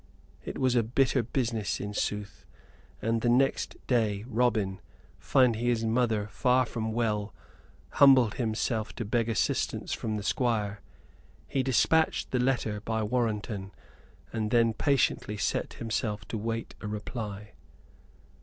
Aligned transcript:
It 0.43 0.57
was 0.57 0.75
a 0.75 0.81
bitter 0.81 1.21
business, 1.21 1.79
in 1.79 1.93
sooth: 1.93 2.43
and 3.03 3.23
next 3.23 3.77
day 3.85 4.25
Robin, 4.27 4.81
finding 5.19 5.63
his 5.63 5.85
mother 5.85 6.25
far 6.31 6.65
from 6.65 6.91
well, 6.91 7.35
humbled 7.89 8.33
himself 8.33 8.95
to 8.95 9.05
beg 9.05 9.29
assistance 9.29 9.93
from 9.93 10.17
the 10.17 10.23
Squire. 10.23 10.81
He 11.47 11.61
despatched 11.61 12.31
the 12.31 12.39
letter 12.39 12.81
by 12.83 13.03
Warrenton, 13.03 13.73
and 14.33 14.49
then 14.49 14.73
patiently 14.73 15.37
set 15.37 15.73
himself 15.73 16.27
to 16.29 16.37
wait 16.39 16.73
a 16.81 16.87
reply. 16.87 17.51